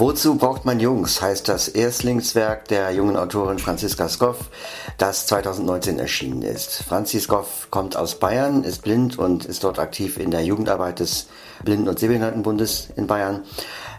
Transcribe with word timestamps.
Wozu 0.00 0.36
braucht 0.36 0.64
man 0.64 0.80
Jungs? 0.80 1.20
heißt 1.20 1.46
das 1.46 1.68
Erstlingswerk 1.68 2.68
der 2.68 2.90
jungen 2.90 3.18
Autorin 3.18 3.58
Franziska 3.58 4.08
Skoff, 4.08 4.48
das 4.96 5.26
2019 5.26 5.98
erschienen 5.98 6.40
ist. 6.40 6.82
Franzi 6.88 7.20
Skoff 7.20 7.68
kommt 7.70 7.98
aus 7.98 8.18
Bayern, 8.18 8.64
ist 8.64 8.80
blind 8.80 9.18
und 9.18 9.44
ist 9.44 9.62
dort 9.62 9.78
aktiv 9.78 10.16
in 10.16 10.30
der 10.30 10.42
Jugendarbeit 10.42 11.00
des 11.00 11.28
Blinden- 11.64 11.86
und 11.86 11.98
Sehbehindertenbundes 11.98 12.88
in 12.96 13.06
Bayern. 13.06 13.44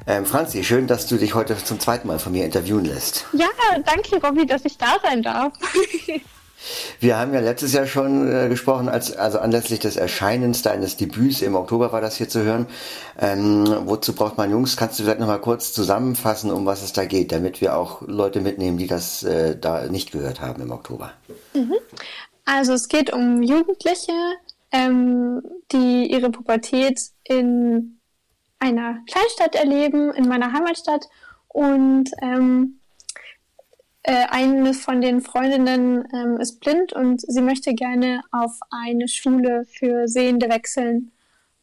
Ähm, 0.08 0.26
Franzi, 0.26 0.64
schön, 0.64 0.88
dass 0.88 1.06
du 1.06 1.18
dich 1.18 1.36
heute 1.36 1.56
zum 1.64 1.80
zweiten 1.80 2.08
Mal 2.08 2.18
von 2.18 2.32
mir 2.32 2.46
interviewen 2.46 2.86
lässt. 2.86 3.28
Ja, 3.34 3.46
danke, 3.86 4.20
Robby, 4.26 4.48
dass 4.48 4.66
ich 4.66 4.80
da 4.80 4.96
sein 5.04 5.22
darf. 5.22 5.54
Wir 7.00 7.18
haben 7.18 7.34
ja 7.34 7.40
letztes 7.40 7.74
Jahr 7.74 7.88
schon 7.88 8.32
äh, 8.32 8.50
gesprochen, 8.50 8.90
als, 8.90 9.16
also 9.16 9.40
anlässlich 9.40 9.80
des 9.80 9.96
Erscheinens 9.96 10.62
deines 10.62 10.98
Debüts 10.98 11.42
im 11.42 11.56
Oktober 11.56 11.92
war 11.92 12.02
das 12.02 12.18
hier 12.18 12.30
zu 12.30 12.44
hören. 12.44 12.68
Ähm, 13.20 13.66
wozu 13.86 14.14
braucht 14.14 14.38
man 14.38 14.52
Jungs? 14.52 14.78
Kannst 14.78 15.00
du 15.00 15.04
vielleicht 15.04 15.20
nochmal 15.20 15.42
kurz 15.42 15.74
zusammenfassen, 15.74 16.52
um 16.52 16.66
was 16.66 16.84
es 16.84 16.94
da 16.94 17.06
geht, 17.06 17.32
damit 17.32 17.62
wir 17.62 17.76
auch 17.76 18.02
Leute 18.06 18.42
mitnehmen, 18.42 18.78
die 18.78 18.88
das 18.88 19.24
äh, 19.24 19.58
da 19.58 19.88
nicht 19.88 20.12
gehört 20.12 20.42
haben 20.42 20.62
im 20.62 20.72
Oktober? 20.72 21.14
Mhm. 21.54 21.76
Also 22.46 22.74
es 22.74 22.88
geht 22.88 23.14
um 23.14 23.42
Jugendliche, 23.42 24.14
ähm, 24.72 25.42
die 25.72 26.12
ihre 26.12 26.30
Pubertät 26.30 27.00
in 27.24 28.00
einer 28.60 29.00
Kleinstadt 29.10 29.56
erleben, 29.56 30.12
in 30.14 30.28
meiner 30.28 30.54
Heimatstadt 30.54 31.08
und 31.48 32.10
ähm, 32.22 32.81
äh, 34.04 34.26
eine 34.30 34.74
von 34.74 35.02
den 35.02 35.22
Freundinnen 35.22 36.08
ähm, 36.14 36.38
ist 36.38 36.60
blind 36.60 36.94
und 36.94 37.22
sie 37.22 37.42
möchte 37.42 37.74
gerne 37.74 38.22
auf 38.32 38.60
eine 38.70 39.08
Schule 39.08 39.66
für 39.66 40.08
Sehende 40.08 40.50
wechseln. 40.50 41.12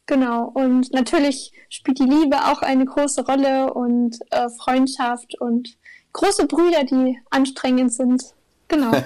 Genau. 0.05 0.45
Und 0.45 0.91
natürlich 0.93 1.51
spielt 1.69 1.99
die 1.99 2.03
Liebe 2.03 2.37
auch 2.37 2.61
eine 2.61 2.85
große 2.85 3.25
Rolle 3.25 3.73
und 3.73 4.17
äh, 4.31 4.49
Freundschaft 4.49 5.39
und 5.39 5.77
große 6.13 6.47
Brüder, 6.47 6.83
die 6.83 7.19
anstrengend 7.29 7.93
sind. 7.93 8.23
Genau. 8.67 8.91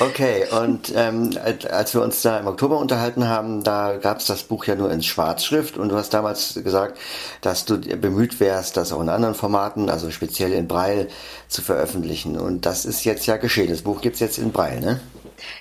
Okay, 0.00 0.44
und 0.60 0.92
ähm, 0.96 1.30
als 1.70 1.94
wir 1.94 2.02
uns 2.02 2.22
da 2.22 2.38
im 2.38 2.46
Oktober 2.46 2.78
unterhalten 2.78 3.28
haben, 3.28 3.62
da 3.62 3.96
gab 3.96 4.18
es 4.18 4.26
das 4.26 4.42
Buch 4.42 4.64
ja 4.64 4.74
nur 4.74 4.90
in 4.90 5.02
Schwarzschrift 5.02 5.76
und 5.76 5.88
du 5.88 5.96
hast 5.96 6.12
damals 6.12 6.54
gesagt, 6.54 6.98
dass 7.40 7.64
du 7.64 7.78
bemüht 7.78 8.40
wärst, 8.40 8.76
das 8.76 8.92
auch 8.92 9.00
in 9.00 9.08
anderen 9.08 9.34
Formaten, 9.34 9.88
also 9.88 10.10
speziell 10.10 10.52
in 10.52 10.66
Braille, 10.66 11.08
zu 11.48 11.62
veröffentlichen. 11.62 12.36
Und 12.36 12.66
das 12.66 12.84
ist 12.84 13.04
jetzt 13.04 13.26
ja 13.26 13.36
geschehen. 13.36 13.68
Das 13.68 13.82
Buch 13.82 14.00
gibt's 14.00 14.20
jetzt 14.20 14.38
in 14.38 14.50
Braille, 14.50 14.80
ne? 14.80 15.00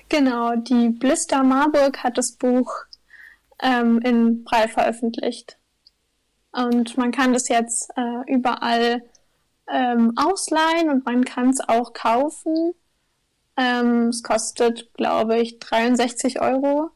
Genau, 0.10 0.56
die 0.56 0.90
Blister 0.90 1.44
Marburg 1.44 2.00
hat 2.04 2.18
das 2.18 2.32
Buch 2.32 2.72
ähm, 3.62 4.00
in 4.00 4.44
Braille 4.44 4.70
veröffentlicht. 4.70 5.58
Und 6.52 6.98
man 6.98 7.12
kann 7.12 7.34
das 7.34 7.50
jetzt 7.50 7.90
äh, 7.96 8.32
überall 8.32 9.04
ähm, 9.72 10.14
ausleihen 10.16 10.90
und 10.90 11.06
man 11.06 11.24
kann 11.24 11.50
es 11.50 11.60
auch 11.68 11.94
kaufen. 11.94 12.74
Ähm, 13.58 14.10
es 14.10 14.24
kostet, 14.24 14.94
glaube 14.94 15.40
ich, 15.40 15.60
63 15.60 16.42
Euro. 16.42 16.92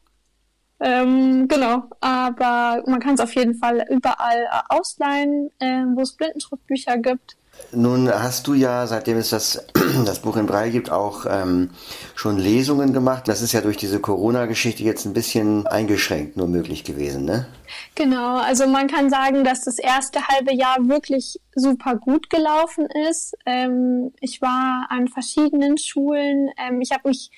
Ähm, 0.80 1.48
genau, 1.48 1.84
aber 2.00 2.82
man 2.86 3.00
kann 3.00 3.14
es 3.14 3.20
auf 3.20 3.34
jeden 3.34 3.54
Fall 3.54 3.84
überall 3.90 4.42
äh, 4.44 4.60
ausleihen, 4.68 5.50
äh, 5.58 5.84
wo 5.94 6.02
es 6.02 6.16
Blindenschriftbücher 6.16 6.98
gibt. 6.98 7.37
Nun 7.72 8.08
hast 8.08 8.46
du 8.46 8.54
ja, 8.54 8.86
seitdem 8.86 9.18
es 9.18 9.28
das, 9.28 9.66
das 10.06 10.20
Buch 10.20 10.36
in 10.36 10.46
Brei 10.46 10.70
gibt, 10.70 10.90
auch 10.90 11.26
ähm, 11.28 11.70
schon 12.14 12.38
Lesungen 12.38 12.92
gemacht. 12.94 13.28
Das 13.28 13.42
ist 13.42 13.52
ja 13.52 13.60
durch 13.60 13.76
diese 13.76 14.00
Corona-Geschichte 14.00 14.82
jetzt 14.82 15.04
ein 15.04 15.12
bisschen 15.12 15.66
eingeschränkt 15.66 16.36
nur 16.36 16.48
möglich 16.48 16.84
gewesen, 16.84 17.24
ne? 17.26 17.46
Genau, 17.94 18.38
also 18.38 18.66
man 18.66 18.86
kann 18.86 19.10
sagen, 19.10 19.44
dass 19.44 19.64
das 19.64 19.78
erste 19.78 20.26
halbe 20.28 20.54
Jahr 20.54 20.76
wirklich 20.88 21.40
super 21.54 21.96
gut 21.96 22.30
gelaufen 22.30 22.88
ist. 23.10 23.34
Ähm, 23.44 24.12
ich 24.20 24.40
war 24.40 24.86
an 24.88 25.08
verschiedenen 25.08 25.76
Schulen. 25.76 26.50
Ähm, 26.56 26.80
ich 26.80 26.92
habe 26.92 27.08
mich 27.08 27.30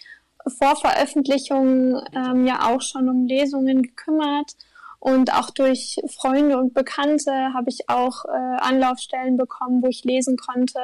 vor 0.59 0.77
Veröffentlichung 0.77 2.01
ähm, 2.15 2.47
ja 2.47 2.69
auch 2.69 2.81
schon 2.81 3.09
um 3.09 3.27
Lesungen 3.27 3.83
gekümmert 3.83 4.55
und 5.01 5.33
auch 5.33 5.51
durch 5.51 5.97
Freunde 6.07 6.59
und 6.59 6.75
Bekannte 6.75 7.33
habe 7.55 7.71
ich 7.71 7.89
auch 7.89 8.27
äh, 8.27 8.29
Anlaufstellen 8.29 9.37
bekommen, 9.39 9.83
wo 9.83 9.89
ich 9.89 10.05
lesen 10.05 10.37
konnte. 10.37 10.79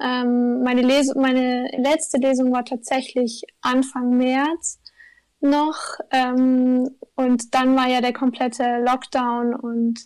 Ähm, 0.00 0.62
meine, 0.62 0.80
Les 0.80 1.14
meine 1.14 1.70
letzte 1.76 2.16
Lesung 2.16 2.52
war 2.52 2.64
tatsächlich 2.64 3.42
Anfang 3.60 4.16
März 4.16 4.80
noch. 5.40 5.78
Ähm, 6.10 6.96
und 7.16 7.54
dann 7.54 7.76
war 7.76 7.86
ja 7.86 8.00
der 8.00 8.14
komplette 8.14 8.78
Lockdown 8.78 9.54
und 9.54 10.00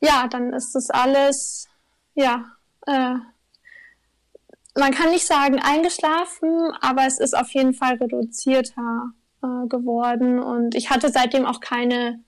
ja, 0.00 0.26
dann 0.28 0.54
ist 0.54 0.74
das 0.74 0.88
alles, 0.88 1.68
ja, 2.14 2.46
äh, 2.86 3.16
man 4.76 4.92
kann 4.92 5.10
nicht 5.10 5.26
sagen 5.26 5.60
eingeschlafen, 5.60 6.72
aber 6.80 7.06
es 7.06 7.20
ist 7.20 7.36
auf 7.36 7.50
jeden 7.50 7.74
Fall 7.74 7.94
reduzierter 7.96 9.10
äh, 9.42 9.68
geworden 9.68 10.40
und 10.40 10.74
ich 10.74 10.88
hatte 10.90 11.10
seitdem 11.10 11.44
auch 11.44 11.60
keine 11.60 12.24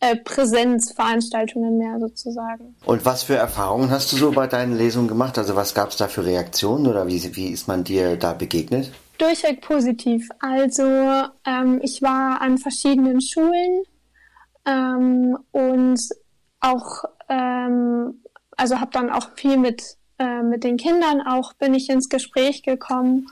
äh, 0.00 0.16
Präsenzveranstaltungen 0.16 1.76
mehr 1.76 1.98
sozusagen. 1.98 2.76
Und 2.84 3.04
was 3.04 3.24
für 3.24 3.34
Erfahrungen 3.34 3.90
hast 3.90 4.12
du 4.12 4.16
so 4.16 4.30
bei 4.30 4.46
deinen 4.46 4.76
Lesungen 4.76 5.08
gemacht? 5.08 5.38
Also 5.38 5.56
was 5.56 5.74
gab 5.74 5.90
es 5.90 5.96
da 5.96 6.08
für 6.08 6.24
Reaktionen 6.24 6.86
oder 6.86 7.06
wie, 7.08 7.34
wie 7.34 7.48
ist 7.48 7.66
man 7.66 7.84
dir 7.84 8.16
da 8.16 8.32
begegnet? 8.32 8.92
Durchweg 9.18 9.60
positiv. 9.60 10.28
Also 10.38 10.84
ähm, 11.44 11.80
ich 11.82 12.00
war 12.02 12.40
an 12.40 12.58
verschiedenen 12.58 13.20
Schulen 13.20 13.82
ähm, 14.64 15.36
und 15.50 16.00
auch, 16.60 17.04
ähm, 17.28 18.22
also 18.56 18.80
habe 18.80 18.92
dann 18.92 19.10
auch 19.10 19.30
viel 19.34 19.56
mit, 19.56 19.96
äh, 20.18 20.42
mit 20.42 20.62
den 20.62 20.76
Kindern 20.76 21.20
auch 21.22 21.54
bin 21.54 21.74
ich 21.74 21.88
ins 21.90 22.08
Gespräch 22.08 22.62
gekommen. 22.62 23.26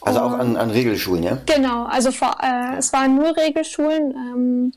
Also 0.00 0.20
auch 0.20 0.32
an, 0.32 0.56
an 0.56 0.70
Regelschulen, 0.70 1.22
ja? 1.22 1.38
Genau, 1.44 1.84
also 1.84 2.10
vor, 2.10 2.36
äh, 2.42 2.76
es 2.78 2.92
waren 2.94 3.16
nur 3.16 3.36
Regelschulen. 3.36 4.72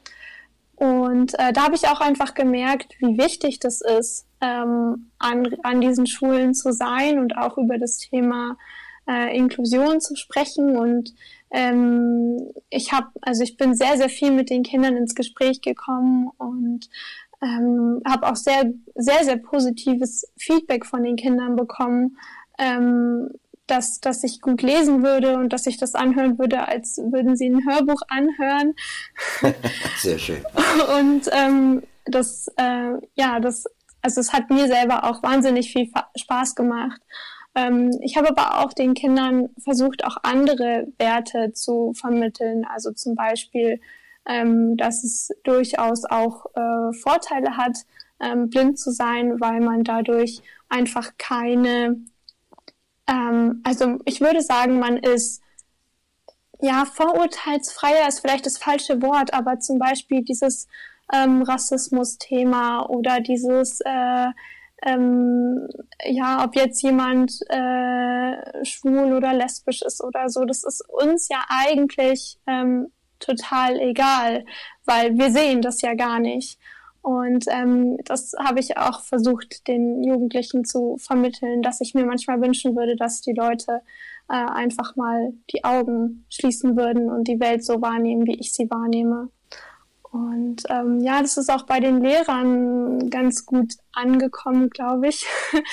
Und 0.79 1.37
äh, 1.37 1.51
da 1.51 1.63
habe 1.65 1.75
ich 1.75 1.89
auch 1.89 1.99
einfach 1.99 2.33
gemerkt, 2.33 2.95
wie 2.99 3.17
wichtig 3.17 3.59
das 3.59 3.81
ist, 3.81 4.25
ähm, 4.39 5.11
an, 5.19 5.53
an 5.61 5.81
diesen 5.81 6.07
Schulen 6.07 6.53
zu 6.53 6.71
sein 6.71 7.19
und 7.19 7.37
auch 7.37 7.57
über 7.57 7.77
das 7.77 7.97
Thema 7.97 8.57
äh, 9.05 9.35
Inklusion 9.35 9.99
zu 9.99 10.15
sprechen. 10.15 10.77
Und 10.77 11.13
ähm, 11.51 12.53
ich 12.69 12.93
habe, 12.93 13.07
also 13.21 13.43
ich 13.43 13.57
bin 13.57 13.75
sehr, 13.75 13.97
sehr 13.97 14.07
viel 14.07 14.31
mit 14.31 14.49
den 14.49 14.63
Kindern 14.63 14.95
ins 14.95 15.15
Gespräch 15.15 15.59
gekommen 15.59 16.31
und 16.37 16.89
ähm, 17.41 18.01
habe 18.07 18.29
auch 18.29 18.37
sehr, 18.37 18.71
sehr, 18.95 19.25
sehr 19.25 19.37
positives 19.37 20.31
Feedback 20.37 20.85
von 20.85 21.03
den 21.03 21.17
Kindern 21.17 21.57
bekommen. 21.57 22.17
Ähm, 22.57 23.31
dass, 23.69 23.99
dass 23.99 24.23
ich 24.23 24.41
gut 24.41 24.61
lesen 24.61 25.03
würde 25.03 25.37
und 25.37 25.53
dass 25.53 25.67
ich 25.67 25.77
das 25.77 25.95
anhören 25.95 26.37
würde, 26.39 26.67
als 26.67 26.97
würden 26.97 27.35
sie 27.35 27.49
ein 27.49 27.65
Hörbuch 27.67 28.01
anhören. 28.07 28.75
Sehr 29.97 30.19
schön. 30.19 30.43
Und 30.99 31.29
ähm, 31.31 31.83
das, 32.05 32.47
äh, 32.57 32.93
ja, 33.15 33.39
das, 33.39 33.65
also 34.01 34.21
es 34.21 34.33
hat 34.33 34.49
mir 34.49 34.67
selber 34.67 35.03
auch 35.03 35.21
wahnsinnig 35.23 35.71
viel 35.71 35.89
Spaß 36.15 36.55
gemacht. 36.55 37.01
Ähm, 37.55 37.91
ich 38.01 38.17
habe 38.17 38.29
aber 38.29 38.59
auch 38.59 38.73
den 38.73 38.93
Kindern 38.93 39.49
versucht, 39.63 40.05
auch 40.05 40.17
andere 40.23 40.87
Werte 40.97 41.53
zu 41.53 41.93
vermitteln. 41.93 42.65
Also 42.65 42.91
zum 42.91 43.15
Beispiel, 43.15 43.79
ähm, 44.25 44.77
dass 44.77 45.03
es 45.03 45.29
durchaus 45.43 46.05
auch 46.05 46.45
äh, 46.55 46.93
Vorteile 46.93 47.57
hat, 47.57 47.77
ähm, 48.19 48.49
blind 48.49 48.77
zu 48.77 48.91
sein, 48.91 49.39
weil 49.39 49.61
man 49.61 49.83
dadurch 49.83 50.41
einfach 50.67 51.11
keine 51.17 51.97
ähm, 53.09 53.61
also 53.63 53.99
ich 54.05 54.21
würde 54.21 54.41
sagen, 54.41 54.79
man 54.79 54.97
ist 54.97 55.41
ja 56.61 56.85
vorurteilsfreier 56.85 58.07
ist 58.07 58.19
vielleicht 58.19 58.45
das 58.45 58.57
falsche 58.57 59.01
Wort, 59.01 59.33
aber 59.33 59.59
zum 59.59 59.79
Beispiel 59.79 60.23
dieses 60.23 60.67
ähm, 61.13 61.41
Rassismus-Thema 61.41 62.89
oder 62.89 63.21
dieses 63.21 63.79
äh, 63.81 64.27
ähm, 64.85 65.67
ja, 66.05 66.43
ob 66.45 66.55
jetzt 66.55 66.81
jemand 66.83 67.31
äh, 67.49 68.65
schwul 68.65 69.13
oder 69.13 69.33
lesbisch 69.33 69.81
ist 69.81 70.01
oder 70.01 70.29
so, 70.29 70.45
das 70.45 70.63
ist 70.63 70.83
uns 70.87 71.27
ja 71.29 71.43
eigentlich 71.49 72.39
ähm, 72.47 72.91
total 73.19 73.77
egal, 73.79 74.45
weil 74.85 75.17
wir 75.17 75.31
sehen 75.31 75.61
das 75.61 75.81
ja 75.81 75.95
gar 75.95 76.19
nicht. 76.19 76.59
Und 77.01 77.45
ähm, 77.47 77.97
das 78.03 78.33
habe 78.37 78.59
ich 78.59 78.77
auch 78.77 79.01
versucht, 79.01 79.67
den 79.67 80.03
Jugendlichen 80.03 80.65
zu 80.65 80.97
vermitteln, 80.97 81.61
dass 81.61 81.81
ich 81.81 81.93
mir 81.93 82.05
manchmal 82.05 82.41
wünschen 82.41 82.75
würde, 82.75 82.95
dass 82.95 83.21
die 83.21 83.33
Leute 83.33 83.81
äh, 84.29 84.33
einfach 84.33 84.95
mal 84.95 85.33
die 85.53 85.63
Augen 85.63 86.25
schließen 86.29 86.75
würden 86.75 87.09
und 87.09 87.27
die 87.27 87.39
Welt 87.39 87.63
so 87.63 87.81
wahrnehmen, 87.81 88.27
wie 88.27 88.39
ich 88.39 88.53
sie 88.53 88.69
wahrnehme. 88.69 89.29
Und 90.11 90.63
ähm, 90.69 90.99
ja, 91.01 91.21
das 91.21 91.37
ist 91.37 91.51
auch 91.51 91.63
bei 91.63 91.79
den 91.79 92.01
Lehrern 92.01 93.09
ganz 93.09 93.45
gut 93.45 93.75
angekommen, 93.93 94.69
glaube 94.69 95.07
ich. 95.07 95.25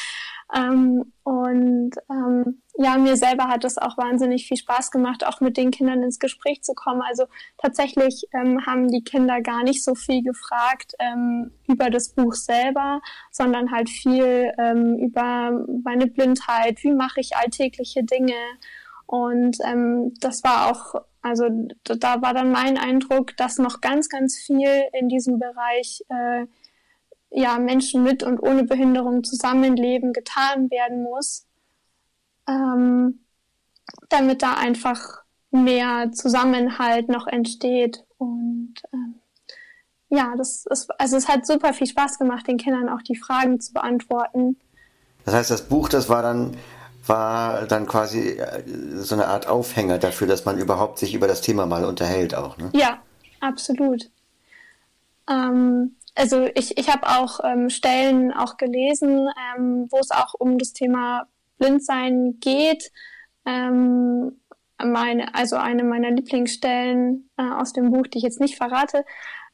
Ähm, 0.54 1.12
und 1.24 1.90
ähm, 2.08 2.62
ja, 2.76 2.98
mir 2.98 3.16
selber 3.16 3.48
hat 3.48 3.64
es 3.64 3.78
auch 3.78 3.98
wahnsinnig 3.98 4.46
viel 4.46 4.56
Spaß 4.56 4.90
gemacht, 4.90 5.26
auch 5.26 5.40
mit 5.40 5.56
den 5.56 5.72
Kindern 5.72 6.02
ins 6.02 6.20
Gespräch 6.20 6.62
zu 6.62 6.74
kommen. 6.74 7.02
Also 7.02 7.24
tatsächlich 7.58 8.28
ähm, 8.32 8.64
haben 8.64 8.88
die 8.88 9.02
Kinder 9.02 9.40
gar 9.40 9.64
nicht 9.64 9.82
so 9.82 9.94
viel 9.94 10.22
gefragt 10.22 10.94
ähm, 11.00 11.50
über 11.66 11.90
das 11.90 12.10
Buch 12.10 12.34
selber, 12.34 13.00
sondern 13.32 13.72
halt 13.72 13.90
viel 13.90 14.52
ähm, 14.58 14.96
über 14.98 15.66
meine 15.82 16.06
Blindheit, 16.06 16.82
wie 16.84 16.92
mache 16.92 17.20
ich 17.20 17.36
alltägliche 17.36 18.04
Dinge. 18.04 18.34
Und 19.06 19.58
ähm, 19.64 20.14
das 20.20 20.44
war 20.44 20.70
auch, 20.70 21.02
also 21.22 21.48
da 21.82 22.22
war 22.22 22.34
dann 22.34 22.52
mein 22.52 22.78
Eindruck, 22.78 23.36
dass 23.36 23.58
noch 23.58 23.80
ganz, 23.80 24.08
ganz 24.08 24.36
viel 24.36 24.82
in 24.92 25.08
diesem 25.08 25.38
Bereich 25.38 26.04
äh, 26.08 26.46
ja, 27.30 27.58
Menschen 27.58 28.02
mit 28.02 28.22
und 28.22 28.40
ohne 28.40 28.64
Behinderung 28.64 29.24
zusammenleben 29.24 30.12
getan 30.12 30.70
werden 30.70 31.02
muss, 31.02 31.46
ähm, 32.48 33.20
damit 34.08 34.42
da 34.42 34.54
einfach 34.54 35.22
mehr 35.50 36.12
Zusammenhalt 36.12 37.08
noch 37.08 37.26
entsteht. 37.26 38.04
Und 38.18 38.74
ähm, 38.92 39.16
ja, 40.08 40.34
das 40.36 40.66
ist, 40.66 40.88
also 41.00 41.16
es 41.16 41.28
hat 41.28 41.46
super 41.46 41.72
viel 41.72 41.86
Spaß 41.86 42.18
gemacht, 42.18 42.46
den 42.46 42.58
Kindern 42.58 42.88
auch 42.88 43.02
die 43.02 43.16
Fragen 43.16 43.60
zu 43.60 43.72
beantworten. 43.72 44.56
Das 45.24 45.34
heißt, 45.34 45.50
das 45.50 45.68
Buch, 45.68 45.88
das 45.88 46.08
war 46.08 46.22
dann, 46.22 46.56
war 47.06 47.66
dann 47.66 47.86
quasi 47.86 48.30
äh, 48.30 48.62
so 48.96 49.14
eine 49.14 49.26
Art 49.26 49.48
Aufhänger 49.48 49.98
dafür, 49.98 50.28
dass 50.28 50.44
man 50.44 50.58
überhaupt 50.58 50.98
sich 50.98 51.14
über 51.14 51.26
das 51.26 51.40
Thema 51.40 51.66
mal 51.66 51.84
unterhält 51.84 52.34
auch, 52.34 52.56
ne? 52.58 52.70
Ja, 52.72 52.98
absolut. 53.40 54.08
Ähm, 55.28 55.95
also 56.16 56.48
ich, 56.54 56.78
ich 56.78 56.88
habe 56.88 57.06
auch 57.06 57.40
ähm, 57.44 57.70
Stellen 57.70 58.32
auch 58.32 58.56
gelesen, 58.56 59.28
ähm, 59.56 59.86
wo 59.90 59.98
es 59.98 60.10
auch 60.10 60.34
um 60.34 60.58
das 60.58 60.72
Thema 60.72 61.28
Blindsein 61.58 62.38
geht. 62.40 62.90
Ähm, 63.44 64.40
meine, 64.82 65.34
also 65.34 65.56
eine 65.56 65.84
meiner 65.84 66.10
Lieblingsstellen 66.10 67.30
äh, 67.36 67.42
aus 67.42 67.72
dem 67.72 67.90
Buch, 67.90 68.06
die 68.06 68.18
ich 68.18 68.24
jetzt 68.24 68.40
nicht 68.40 68.56
verrate, 68.56 69.04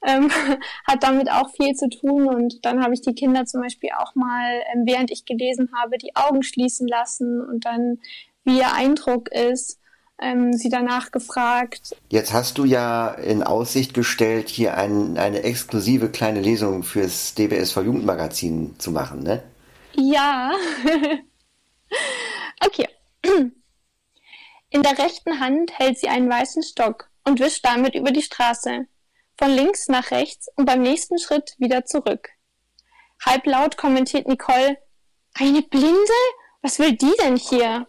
ähm, 0.04 0.30
hat 0.86 1.02
damit 1.02 1.30
auch 1.30 1.50
viel 1.50 1.74
zu 1.74 1.88
tun. 1.88 2.28
Und 2.28 2.64
dann 2.64 2.82
habe 2.82 2.94
ich 2.94 3.02
die 3.02 3.14
Kinder 3.14 3.44
zum 3.44 3.60
Beispiel 3.60 3.90
auch 3.96 4.14
mal, 4.14 4.62
ähm, 4.72 4.84
während 4.86 5.10
ich 5.10 5.24
gelesen 5.24 5.70
habe, 5.76 5.98
die 5.98 6.16
Augen 6.16 6.42
schließen 6.42 6.88
lassen 6.88 7.40
und 7.40 7.64
dann, 7.64 7.98
wie 8.44 8.58
ihr 8.58 8.72
Eindruck 8.72 9.30
ist 9.30 9.81
ähm, 10.22 10.52
sie 10.52 10.68
danach 10.68 11.10
gefragt. 11.10 11.96
Jetzt 12.08 12.32
hast 12.32 12.58
du 12.58 12.64
ja 12.64 13.08
in 13.08 13.42
Aussicht 13.42 13.94
gestellt, 13.94 14.48
hier 14.48 14.76
ein, 14.76 15.18
eine 15.18 15.42
exklusive 15.42 16.08
kleine 16.10 16.40
Lesung 16.40 16.82
fürs 16.82 17.34
DBSV 17.34 17.76
Jugendmagazin 17.78 18.78
zu 18.78 18.90
machen, 18.90 19.22
ne? 19.22 19.42
Ja. 19.94 20.52
okay. 22.64 22.88
In 24.70 24.82
der 24.82 24.98
rechten 24.98 25.38
Hand 25.38 25.78
hält 25.78 25.98
sie 25.98 26.08
einen 26.08 26.30
weißen 26.30 26.62
Stock 26.62 27.10
und 27.24 27.40
wischt 27.40 27.64
damit 27.64 27.94
über 27.94 28.10
die 28.10 28.22
Straße. 28.22 28.86
Von 29.36 29.50
links 29.50 29.88
nach 29.88 30.10
rechts 30.10 30.48
und 30.56 30.64
beim 30.64 30.80
nächsten 30.80 31.18
Schritt 31.18 31.54
wieder 31.58 31.84
zurück. 31.84 32.30
Halblaut 33.24 33.76
kommentiert 33.76 34.26
Nicole, 34.26 34.78
eine 35.34 35.62
Blinde? 35.62 36.12
Was 36.62 36.78
will 36.78 36.92
die 36.92 37.12
denn 37.22 37.36
hier? 37.36 37.86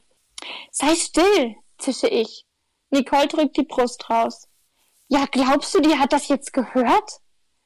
Sei 0.72 0.96
still, 0.96 1.56
zische 1.84 2.08
ich. 2.08 2.46
Nicole 2.90 3.28
drückt 3.28 3.58
die 3.58 3.64
Brust 3.64 4.10
raus. 4.10 4.48
Ja, 5.08 5.26
glaubst 5.30 5.74
du, 5.76 5.80
die 5.80 5.98
hat 5.98 6.14
das 6.14 6.28
jetzt 6.28 6.54
gehört? 6.54 7.20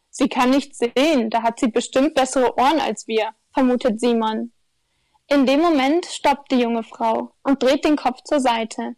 Sie 0.10 0.28
kann 0.28 0.50
nichts 0.50 0.80
sehen, 0.80 1.30
da 1.30 1.44
hat 1.44 1.60
sie 1.60 1.68
bestimmt 1.68 2.16
bessere 2.16 2.58
Ohren 2.58 2.80
als 2.80 3.08
wir, 3.08 3.30
vermutet 3.54 4.00
Simon. 4.00 4.52
In 5.28 5.46
dem 5.46 5.62
Moment 5.62 6.06
stoppt 6.06 6.52
die 6.52 6.60
junge 6.60 6.84
Frau 6.84 7.34
und 7.44 7.62
dreht 7.62 7.86
den 7.86 7.98
Kopf 7.98 8.24
zur 8.24 8.40
Seite. 8.40 8.96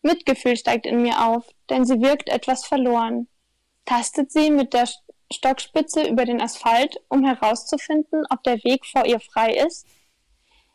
Mitgefühl 0.00 0.56
steigt 0.56 0.86
in 0.86 1.02
mir 1.02 1.26
auf, 1.26 1.44
denn 1.68 1.84
sie 1.84 2.00
wirkt 2.00 2.28
etwas 2.28 2.64
verloren. 2.64 3.28
Tastet 3.84 4.32
sie 4.32 4.50
mit 4.50 4.72
der 4.72 4.88
Stockspitze 5.32 6.06
über 6.08 6.24
den 6.24 6.40
Asphalt, 6.40 7.00
um 7.08 7.24
herauszufinden, 7.24 8.24
ob 8.30 8.42
der 8.44 8.62
Weg 8.64 8.86
vor 8.86 9.04
ihr 9.04 9.20
frei 9.20 9.52
ist? 9.52 9.86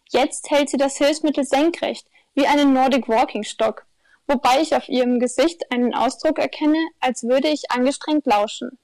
Jetzt 0.09 0.51
hält 0.51 0.69
sie 0.69 0.77
das 0.77 0.97
Hilfsmittel 0.97 1.43
senkrecht, 1.43 2.07
wie 2.35 2.45
einen 2.45 2.73
Nordic 2.73 3.07
Walking 3.07 3.43
Stock, 3.43 3.87
wobei 4.27 4.62
ich 4.62 4.75
auf 4.75 4.88
ihrem 4.89 5.19
Gesicht 5.19 5.71
einen 5.71 5.95
Ausdruck 5.95 6.38
erkenne, 6.38 6.79
als 7.00 7.24
würde 7.24 7.47
ich 7.47 7.71
angestrengt 7.71 8.25
lauschen. 8.25 8.77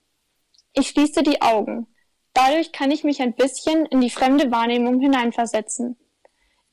Ich 0.74 0.90
schließe 0.90 1.22
die 1.24 1.42
Augen. 1.42 1.88
Dadurch 2.34 2.72
kann 2.72 2.90
ich 2.90 3.04
mich 3.04 3.22
ein 3.22 3.36
bisschen 3.36 3.86
in 3.86 4.02
die 4.02 4.10
fremde 4.10 4.52
Wahrnehmung 4.52 5.00
hineinversetzen. 5.00 5.98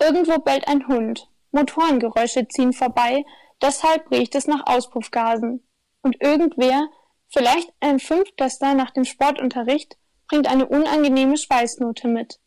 Irgendwo 0.01 0.39
bellt 0.39 0.67
ein 0.69 0.87
Hund. 0.89 1.29
Motorengeräusche 1.53 2.49
ziehen 2.49 2.73
vorbei, 2.73 3.25
deshalb 3.61 4.11
riecht 4.11 4.35
es 4.35 4.47
nach 4.47 4.67
Auspuffgasen. 4.67 5.67
Und 6.03 6.23
irgendwer, 6.23 6.89
vielleicht 7.29 7.71
ein 7.81 7.99
Fünftklässler 7.99 8.75
nach 8.75 8.93
dem 8.93 9.05
Sportunterricht, 9.05 9.99
bringt 10.29 10.47
eine 10.47 10.67
unangenehme 10.67 11.37
Schweißnote 11.37 12.09
mit. 12.09 12.39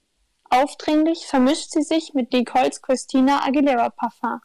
Aufdringlich 0.49 1.27
vermischt 1.27 1.71
sie 1.71 1.83
sich 1.83 2.13
mit 2.13 2.31
Nicoles 2.31 2.81
Christina 2.81 3.45
Aguilera 3.45 3.89
Parfum. 3.89 4.39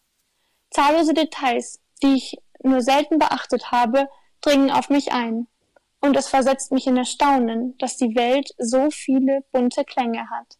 Zahllose 0.70 1.14
Details, 1.14 1.80
die 2.02 2.14
ich 2.14 2.36
nur 2.62 2.80
selten 2.80 3.18
beachtet 3.18 3.70
habe, 3.70 4.08
dringen 4.40 4.70
auf 4.70 4.90
mich 4.90 5.12
ein. 5.12 5.46
Und 6.00 6.16
es 6.16 6.28
versetzt 6.28 6.70
mich 6.70 6.86
in 6.86 6.96
Erstaunen, 6.96 7.76
dass 7.78 7.96
die 7.96 8.14
Welt 8.14 8.50
so 8.58 8.90
viele 8.90 9.44
bunte 9.52 9.84
Klänge 9.84 10.30
hat. 10.30 10.56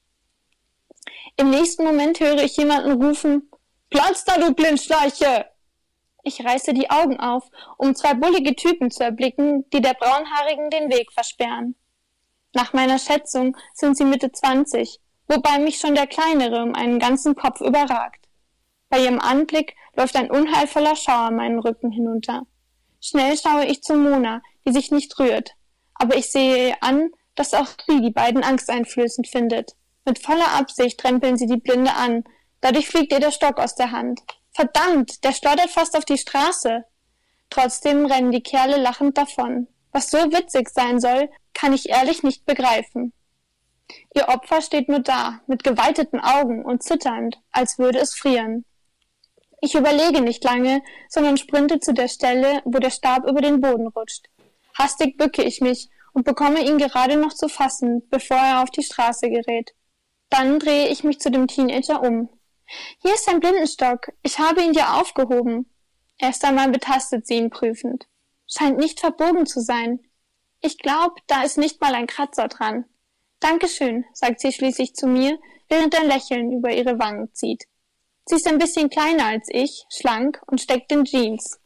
Im 1.37 1.50
nächsten 1.50 1.84
Moment 1.84 2.19
höre 2.20 2.43
ich 2.43 2.56
jemanden 2.56 3.02
rufen, 3.02 3.50
Platz 3.90 4.25
da, 4.25 4.38
du 4.38 4.52
Blindschleiche! 4.52 5.46
Ich 6.25 6.44
reiße 6.44 6.75
die 6.75 6.90
Augen 6.90 7.20
auf, 7.20 7.49
um 7.78 7.94
zwei 7.94 8.14
bullige 8.14 8.55
Typen 8.55 8.90
zu 8.90 9.05
erblicken, 9.05 9.64
die 9.70 9.81
der 9.81 9.94
Braunhaarigen 9.94 10.69
den 10.69 10.90
Weg 10.90 11.12
versperren. 11.12 11.75
Nach 12.52 12.72
meiner 12.72 12.99
Schätzung 12.99 13.56
sind 13.72 13.96
sie 13.96 14.05
Mitte 14.05 14.32
zwanzig, 14.32 15.00
wobei 15.28 15.58
mich 15.58 15.78
schon 15.78 15.94
der 15.94 16.06
Kleinere 16.06 16.62
um 16.62 16.75
einen 16.75 16.99
ganzen 16.99 17.34
Kopf 17.34 17.60
überragt. 17.60 18.28
Bei 18.88 19.00
ihrem 19.00 19.20
Anblick 19.20 19.76
läuft 19.94 20.17
ein 20.17 20.31
unheilvoller 20.31 20.96
Schauer 20.96 21.31
meinen 21.31 21.58
Rücken 21.58 21.90
hinunter. 21.90 22.46
Schnell 23.00 23.37
schaue 23.37 23.67
ich 23.67 23.82
zu 23.82 23.94
Mona, 23.94 24.43
die 24.67 24.73
sich 24.73 24.90
nicht 24.90 25.19
rührt. 25.19 25.52
Aber 25.94 26.17
ich 26.17 26.31
sehe 26.31 26.69
ihr 26.69 26.76
an, 26.81 27.11
dass 27.35 27.55
auch 27.55 27.69
sie 27.87 28.00
die 28.00 28.11
beiden 28.11 28.43
angsteinflößend 28.43 29.29
findet. 29.29 29.73
Mit 30.05 30.19
voller 30.19 30.52
Absicht 30.52 30.99
trempeln 30.99 31.37
sie 31.37 31.46
die 31.46 31.58
Blinde 31.58 31.93
an. 31.94 32.25
Dadurch 32.61 32.88
fliegt 32.88 33.12
ihr 33.12 33.20
der 33.20 33.31
Stock 33.31 33.58
aus 33.58 33.75
der 33.75 33.93
Hand. 33.93 34.20
Verdammt, 34.52 35.23
der 35.23 35.32
schleudert 35.32 35.70
fast 35.70 35.96
auf 35.96 36.05
die 36.05 36.19
Straße. 36.19 36.84
Trotzdem 37.50 38.06
rennen 38.06 38.32
die 38.32 38.43
Kerle 38.43 38.79
lachend 38.79 39.17
davon. 39.17 39.69
Was 39.93 40.11
so 40.11 40.19
witzig 40.19 40.69
sein 40.70 41.00
soll, 41.00 41.31
kann 41.55 41.72
ich 41.72 41.89
ehrlich 41.89 42.22
nicht 42.22 42.44
begreifen. 42.46 43.13
Ihr 44.15 44.29
Opfer 44.29 44.60
steht 44.60 44.89
nur 44.89 45.01
da, 45.01 45.41
mit 45.46 45.65
geweiteten 45.65 46.20
Augen 46.20 46.65
und 46.65 46.82
zitternd, 46.82 47.41
als 47.53 47.79
würde 47.79 47.98
es 47.98 48.15
frieren. 48.15 48.65
Ich 49.60 49.74
überlege 49.74 50.20
nicht 50.20 50.44
lange, 50.44 50.82
sondern 51.08 51.36
sprinte 51.36 51.81
zu 51.81 51.93
der 51.93 52.08
Stelle, 52.08 52.62
wo 52.65 52.79
der 52.79 52.91
Stab 52.91 53.27
über 53.29 53.41
den 53.41 53.60
Boden 53.60 53.88
rutscht. 53.88 54.27
Hastig 54.74 55.17
bücke 55.17 55.43
ich 55.43 55.60
mich 55.60 55.88
und 56.12 56.24
bekomme 56.24 56.65
ihn 56.65 56.79
gerade 56.79 57.17
noch 57.17 57.32
zu 57.32 57.48
fassen, 57.48 58.08
bevor 58.08 58.36
er 58.36 58.62
auf 58.62 58.70
die 58.70 58.84
Straße 58.84 59.29
gerät. 59.29 59.74
Dann 60.31 60.58
drehe 60.58 60.88
ich 60.88 61.03
mich 61.05 61.19
zu 61.19 61.31
dem 61.31 61.48
Teenager 61.48 62.03
um. 62.03 62.29
Hier 63.03 63.15
ist 63.15 63.29
ein 63.29 63.41
Blindenstock. 63.41 64.12
Ich 64.22 64.38
habe 64.38 64.62
ihn 64.62 64.72
dir 64.72 64.94
aufgehoben. 64.94 65.70
Erst 66.19 66.44
einmal 66.44 66.70
betastet 66.70 67.27
sie 67.27 67.36
ihn 67.36 67.50
prüfend. 67.50 68.06
Scheint 68.46 68.79
nicht 68.79 69.00
verbogen 69.00 69.46
zu 69.46 69.60
sein. 69.60 70.00
Ich 70.60 70.79
glaub, 70.79 71.17
da 71.27 71.43
ist 71.43 71.58
nicht 71.58 71.81
mal 71.81 71.94
ein 71.94 72.06
Kratzer 72.06 72.48
dran. 72.48 72.84
Dankeschön, 73.41 74.05
sagt 74.12 74.41
sie 74.41 74.53
schließlich 74.53 74.94
zu 74.94 75.06
mir, 75.06 75.38
während 75.69 75.98
ein 75.98 76.08
Lächeln 76.08 76.53
über 76.53 76.72
ihre 76.72 76.98
Wangen 76.98 77.32
zieht. 77.32 77.65
Sie 78.29 78.35
ist 78.35 78.47
ein 78.47 78.58
bisschen 78.58 78.91
kleiner 78.91 79.25
als 79.25 79.49
ich, 79.51 79.87
schlank 79.89 80.43
und 80.49 80.61
steckt 80.61 80.93
in 80.93 81.06
Jeans. 81.06 81.58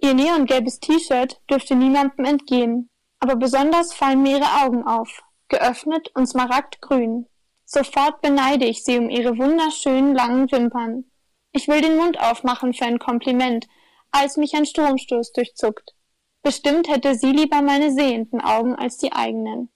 Ihr 0.00 0.14
neongelbes 0.14 0.80
T-Shirt 0.80 1.42
dürfte 1.50 1.74
niemandem 1.74 2.24
entgehen, 2.24 2.88
aber 3.20 3.36
besonders 3.36 3.92
fallen 3.92 4.22
mir 4.22 4.38
ihre 4.38 4.64
Augen 4.64 4.82
auf, 4.86 5.22
geöffnet 5.48 6.10
und 6.14 6.26
smaragdgrün. 6.26 7.26
Sofort 7.66 8.22
beneide 8.22 8.64
ich 8.64 8.82
sie 8.82 8.96
um 8.96 9.10
ihre 9.10 9.36
wunderschönen 9.36 10.14
langen 10.14 10.50
Wimpern. 10.50 11.04
Ich 11.52 11.68
will 11.68 11.82
den 11.82 11.98
Mund 11.98 12.18
aufmachen 12.18 12.72
für 12.72 12.86
ein 12.86 12.98
Kompliment, 12.98 13.66
als 14.10 14.38
mich 14.38 14.54
ein 14.54 14.64
Stromstoß 14.64 15.34
durchzuckt. 15.34 15.94
Bestimmt 16.42 16.88
hätte 16.88 17.14
sie 17.14 17.32
lieber 17.32 17.60
meine 17.60 17.92
sehenden 17.92 18.40
Augen 18.40 18.74
als 18.74 18.96
die 18.96 19.12
eigenen. 19.12 19.68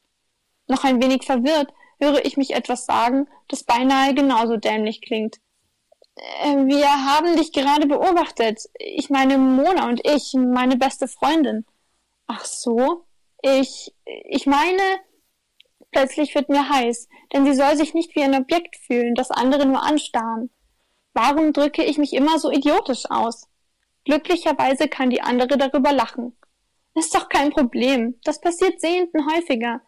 Noch 0.69 0.85
ein 0.85 1.03
wenig 1.03 1.27
verwirrt 1.27 1.71
höre 2.01 2.25
ich 2.25 2.39
mich 2.39 2.55
etwas 2.55 2.87
sagen, 2.87 3.29
das 3.49 3.63
beinahe 3.63 4.15
genauso 4.15 4.57
dämlich 4.57 5.03
klingt. 5.03 5.39
Äh, 6.43 6.67
wir 6.67 6.89
haben 6.89 7.37
dich 7.37 7.53
gerade 7.53 7.87
beobachtet. 7.87 8.63
Ich 8.79 9.11
meine 9.11 9.39
Mona 9.39 9.89
und 9.89 10.01
ich, 10.07 10.35
meine 10.35 10.77
beste 10.77 11.09
Freundin. 11.09 11.65
Ach 12.27 12.45
so? 12.45 13.05
Ich, 13.43 13.95
ich 14.05 14.47
meine, 14.47 15.01
Plötzlich 15.93 16.35
wird 16.35 16.49
mir 16.49 16.69
heiß, 16.69 17.09
denn 17.33 17.45
sie 17.45 17.55
soll 17.55 17.77
sich 17.77 17.95
nicht 17.95 18.15
wie 18.15 18.23
ein 18.23 18.35
Objekt 18.35 18.77
fühlen, 18.77 19.15
das 19.15 19.31
andere 19.31 19.67
nur 19.67 19.83
anstarren. 19.83 20.51
Warum 21.15 21.53
drücke 21.53 21.83
ich 21.83 21.99
mich 21.99 22.13
immer 22.13 22.39
so 22.39 22.51
idiotisch 22.51 23.11
aus? 23.11 23.49
Glücklicherweise 24.05 24.89
kann 24.89 25.11
die 25.11 25.23
andere 25.23 25.59
darüber 25.59 25.93
lachen. 25.93 26.37
Ist 26.95 27.15
doch 27.15 27.29
kein 27.29 27.51
Problem. 27.51 28.19
Das 28.25 28.41
passiert 28.41 28.81
Sehenden 28.81 29.27
häufiger. 29.33 29.81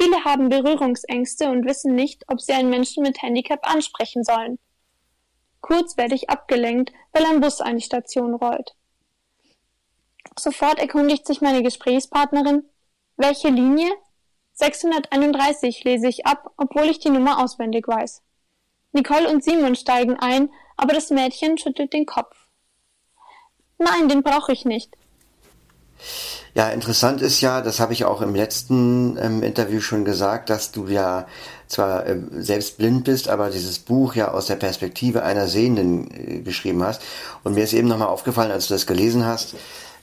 Viele 0.00 0.24
haben 0.24 0.48
Berührungsängste 0.48 1.50
und 1.50 1.66
wissen 1.66 1.94
nicht, 1.94 2.24
ob 2.28 2.40
sie 2.40 2.52
einen 2.52 2.70
Menschen 2.70 3.02
mit 3.02 3.20
Handicap 3.20 3.60
ansprechen 3.62 4.24
sollen. 4.24 4.58
Kurz 5.60 5.96
werde 5.96 6.14
ich 6.14 6.30
abgelenkt, 6.30 6.92
weil 7.12 7.24
ein 7.24 7.40
Bus 7.40 7.60
an 7.60 7.76
die 7.76 7.82
Station 7.82 8.34
rollt. 8.34 8.74
Sofort 10.38 10.78
erkundigt 10.78 11.26
sich 11.26 11.40
meine 11.40 11.62
Gesprächspartnerin, 11.62 12.64
welche 13.16 13.48
Linie? 13.48 13.90
631 14.52 15.84
lese 15.84 16.08
ich 16.08 16.26
ab, 16.26 16.52
obwohl 16.56 16.84
ich 16.84 16.98
die 16.98 17.10
Nummer 17.10 17.42
auswendig 17.42 17.86
weiß. 17.86 18.22
Nicole 18.92 19.28
und 19.30 19.44
Simon 19.44 19.76
steigen 19.76 20.16
ein, 20.18 20.50
aber 20.76 20.94
das 20.94 21.10
Mädchen 21.10 21.58
schüttelt 21.58 21.92
den 21.92 22.06
Kopf. 22.06 22.36
Nein, 23.78 24.08
den 24.08 24.22
brauche 24.22 24.52
ich 24.52 24.64
nicht. 24.64 24.96
Ja, 26.54 26.68
interessant 26.70 27.22
ist 27.22 27.40
ja, 27.40 27.60
das 27.60 27.78
habe 27.78 27.92
ich 27.92 28.04
auch 28.04 28.22
im 28.22 28.34
letzten 28.34 29.16
ähm, 29.18 29.42
Interview 29.42 29.80
schon 29.80 30.04
gesagt, 30.04 30.50
dass 30.50 30.72
du 30.72 30.88
ja 30.88 31.26
zwar 31.68 32.06
äh, 32.06 32.16
selbst 32.38 32.78
blind 32.78 33.04
bist, 33.04 33.28
aber 33.28 33.50
dieses 33.50 33.78
Buch 33.78 34.16
ja 34.16 34.32
aus 34.32 34.46
der 34.46 34.56
Perspektive 34.56 35.22
einer 35.22 35.46
Sehenden 35.46 36.10
äh, 36.10 36.40
geschrieben 36.40 36.82
hast. 36.82 37.02
Und 37.44 37.54
mir 37.54 37.62
ist 37.62 37.72
eben 37.72 37.86
nochmal 37.86 38.08
aufgefallen, 38.08 38.50
als 38.50 38.66
du 38.66 38.74
das 38.74 38.86
gelesen 38.86 39.24
hast, 39.24 39.54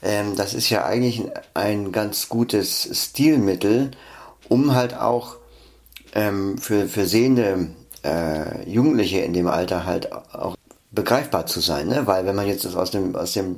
ähm, 0.02 0.36
das 0.36 0.54
ist 0.54 0.70
ja 0.70 0.84
eigentlich 0.84 1.24
ein 1.52 1.92
ganz 1.92 2.28
gutes 2.30 2.88
Stilmittel, 2.92 3.90
um 4.48 4.74
halt 4.74 4.96
auch 4.96 5.36
ähm, 6.14 6.56
für, 6.58 6.88
für 6.88 7.06
sehende 7.06 7.68
äh, 8.04 8.68
Jugendliche 8.68 9.18
in 9.18 9.32
dem 9.32 9.48
Alter 9.48 9.84
halt 9.84 10.12
auch 10.12 10.56
begreifbar 10.90 11.46
zu 11.46 11.60
sein, 11.60 11.88
ne? 11.88 12.06
Weil 12.06 12.24
wenn 12.24 12.36
man 12.36 12.46
jetzt 12.46 12.64
aus 12.74 12.90
dem, 12.90 13.14
aus 13.14 13.32
dem 13.32 13.56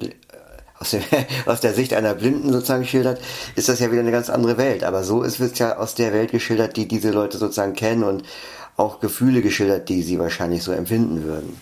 aus, 0.81 0.91
dem, 0.91 1.03
aus 1.47 1.61
der 1.61 1.75
Sicht 1.75 1.95
einer 1.95 2.15
Blinden 2.15 2.53
sozusagen 2.53 2.85
schildert, 2.85 3.21
ist 3.55 3.69
das 3.69 3.79
ja 3.81 3.91
wieder 3.91 4.01
eine 4.01 4.13
ganz 4.13 4.31
andere 4.31 4.57
Welt. 4.59 4.83
Aber 4.83 5.05
so 5.05 5.23
ist 5.23 5.39
es 5.39 5.59
ja 5.59 5.77
aus 5.77 5.95
der 5.95 6.13
Welt 6.13 6.33
geschildert, 6.33 6.77
die 6.77 6.89
diese 6.89 7.11
Leute 7.11 7.39
sozusagen 7.39 7.75
kennen 7.75 8.05
und 8.05 8.25
auch 8.77 9.01
Gefühle 9.01 9.43
geschildert, 9.43 9.89
die 9.89 10.03
sie 10.03 10.19
wahrscheinlich 10.19 10.63
so 10.63 10.73
empfinden 10.73 11.23
würden. 11.23 11.61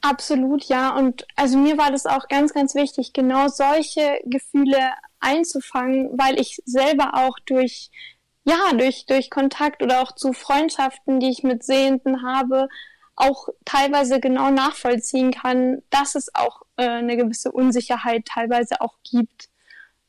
Absolut, 0.00 0.64
ja. 0.64 0.96
Und 0.96 1.26
also 1.36 1.58
mir 1.58 1.76
war 1.76 1.90
das 1.90 2.06
auch 2.06 2.28
ganz, 2.28 2.54
ganz 2.54 2.74
wichtig, 2.74 3.12
genau 3.12 3.48
solche 3.48 4.20
Gefühle 4.24 4.92
einzufangen, 5.20 6.08
weil 6.18 6.40
ich 6.40 6.58
selber 6.64 7.12
auch 7.14 7.38
durch, 7.44 7.90
ja, 8.44 8.72
durch, 8.72 9.04
durch 9.04 9.28
Kontakt 9.28 9.82
oder 9.82 10.00
auch 10.00 10.14
zu 10.14 10.32
Freundschaften, 10.32 11.20
die 11.20 11.28
ich 11.28 11.42
mit 11.42 11.62
Sehenden 11.62 12.22
habe, 12.22 12.68
auch 13.16 13.48
teilweise 13.64 14.20
genau 14.20 14.50
nachvollziehen 14.50 15.30
kann, 15.30 15.82
dass 15.90 16.14
es 16.14 16.34
auch 16.34 16.62
äh, 16.76 16.88
eine 16.88 17.16
gewisse 17.16 17.52
Unsicherheit 17.52 18.24
teilweise 18.26 18.80
auch 18.80 18.96
gibt. 19.04 19.48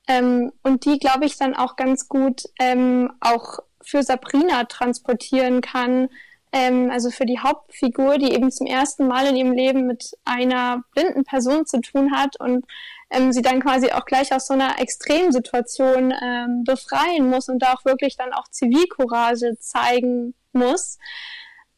Ähm, 0.08 0.52
und 0.64 0.86
die, 0.86 0.98
glaube 0.98 1.26
ich, 1.26 1.38
dann 1.38 1.56
auch 1.56 1.76
ganz 1.76 2.08
gut 2.08 2.44
ähm, 2.60 3.12
auch 3.20 3.60
für 3.82 4.04
Sabrina 4.04 4.64
transportieren 4.66 5.62
kann, 5.62 6.10
ähm, 6.52 6.90
also 6.92 7.12
für 7.12 7.26
die 7.26 7.40
Hauptfigur, 7.40 8.18
die 8.18 8.34
eben 8.34 8.52
zum 8.52 8.68
ersten 8.68 9.08
Mal 9.08 9.28
in 9.28 9.36
ihrem 9.36 9.54
Leben 9.54 9.88
mit 9.88 10.12
einer 10.26 10.84
blinden 10.94 11.24
Person 11.24 11.66
zu 11.66 11.82
tun 11.82 12.12
hat 12.16 12.40
und 12.40 12.66
ähm, 13.10 13.32
sie 13.32 13.42
dann 13.42 13.62
quasi 13.62 13.92
auch 13.92 14.06
gleich 14.06 14.34
aus 14.34 14.48
so 14.48 14.54
einer 14.54 14.80
Extremsituation 14.80 16.14
ähm, 16.22 16.64
befreien 16.64 17.30
muss 17.30 17.50
und 17.50 17.60
da 17.60 17.74
auch 17.74 17.86
wirklich 17.86 18.18
dann 18.18 18.34
auch 18.34 18.48
Zivilcourage 18.50 19.58
zeigen 19.60 20.34
muss. 20.54 20.98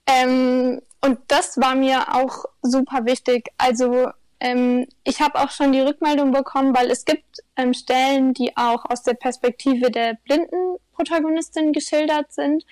Ähm, 0.07 0.81
und 1.03 1.19
das 1.27 1.59
war 1.59 1.75
mir 1.75 2.15
auch 2.15 2.45
super 2.61 3.05
wichtig. 3.05 3.49
Also 3.57 4.09
ähm, 4.39 4.87
ich 5.03 5.21
habe 5.21 5.39
auch 5.39 5.51
schon 5.51 5.73
die 5.73 5.81
Rückmeldung 5.81 6.31
bekommen, 6.31 6.73
weil 6.73 6.89
es 6.89 7.03
gibt 7.03 7.39
ähm, 7.57 7.73
Stellen, 7.73 8.33
die 8.33 8.55
auch 8.55 8.85
aus 8.89 9.03
der 9.03 9.13
Perspektive 9.13 9.91
der 9.91 10.17
blinden 10.23 10.77
Protagonistin 10.93 11.73
geschildert 11.73 12.31
sind, 12.31 12.65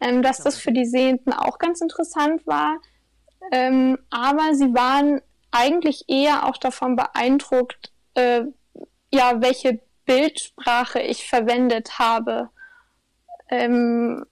ähm, 0.00 0.22
dass 0.22 0.42
das 0.42 0.58
für 0.58 0.72
die 0.72 0.84
Sehenden 0.84 1.32
auch 1.32 1.58
ganz 1.58 1.80
interessant 1.80 2.46
war. 2.46 2.78
Ähm, 3.52 3.98
aber 4.10 4.54
sie 4.54 4.74
waren 4.74 5.22
eigentlich 5.50 6.04
eher 6.08 6.46
auch 6.46 6.58
davon 6.58 6.94
beeindruckt, 6.94 7.90
äh, 8.14 8.42
ja, 9.10 9.40
welche 9.40 9.80
Bildsprache 10.04 11.00
ich 11.00 11.26
verwendet 11.26 11.98
habe. 11.98 12.50
Ähm, 13.50 14.26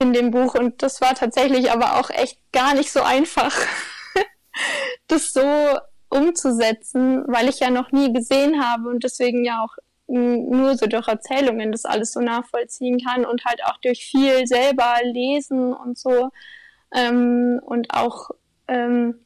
in 0.00 0.12
dem 0.12 0.30
Buch 0.30 0.54
und 0.54 0.82
das 0.82 1.00
war 1.00 1.14
tatsächlich 1.14 1.70
aber 1.70 1.98
auch 1.98 2.10
echt 2.10 2.38
gar 2.52 2.74
nicht 2.74 2.90
so 2.90 3.02
einfach, 3.02 3.54
das 5.08 5.32
so 5.32 5.42
umzusetzen, 6.08 7.24
weil 7.28 7.48
ich 7.48 7.60
ja 7.60 7.70
noch 7.70 7.92
nie 7.92 8.12
gesehen 8.12 8.64
habe 8.64 8.88
und 8.88 9.04
deswegen 9.04 9.44
ja 9.44 9.62
auch 9.62 9.76
nur 10.08 10.76
so 10.76 10.86
durch 10.86 11.06
Erzählungen 11.06 11.70
das 11.70 11.84
alles 11.84 12.12
so 12.12 12.20
nachvollziehen 12.20 12.98
kann 12.98 13.24
und 13.24 13.44
halt 13.44 13.64
auch 13.64 13.76
durch 13.82 14.04
viel 14.04 14.46
selber 14.46 14.96
lesen 15.04 15.72
und 15.72 15.96
so 15.96 16.30
ähm, 16.92 17.60
und 17.64 17.94
auch 17.94 18.30
ähm, 18.66 19.20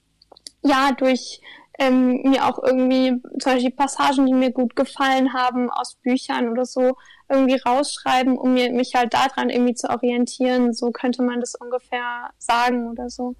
ja 0.62 0.92
durch 0.92 1.40
ähm, 1.78 2.20
mir 2.24 2.46
auch 2.46 2.62
irgendwie 2.62 3.20
zum 3.40 3.52
Beispiel 3.52 3.70
Passagen, 3.70 4.26
die 4.26 4.34
mir 4.34 4.52
gut 4.52 4.76
gefallen 4.76 5.32
haben 5.32 5.70
aus 5.70 5.96
Büchern 5.96 6.50
oder 6.50 6.66
so, 6.66 6.96
irgendwie 7.28 7.56
rausschreiben, 7.56 8.36
um 8.36 8.54
mir, 8.54 8.70
mich 8.72 8.94
halt 8.94 9.14
daran 9.14 9.50
irgendwie 9.50 9.74
zu 9.74 9.88
orientieren. 9.90 10.72
So 10.72 10.90
könnte 10.90 11.22
man 11.22 11.40
das 11.40 11.54
ungefähr 11.54 12.30
sagen 12.38 12.90
oder 12.90 13.10
so. 13.10 13.34